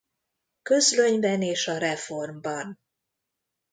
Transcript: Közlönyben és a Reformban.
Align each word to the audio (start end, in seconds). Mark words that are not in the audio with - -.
Közlönyben 0.61 1.41
és 1.41 1.67
a 1.67 1.77
Reformban. 1.77 2.79